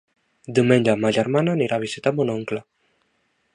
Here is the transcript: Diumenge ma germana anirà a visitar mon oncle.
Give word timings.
Diumenge 0.59 0.95
ma 1.01 1.11
germana 1.17 1.55
anirà 1.57 1.79
a 1.79 1.83
visitar 1.85 2.13
mon 2.21 2.35
oncle. 2.39 2.65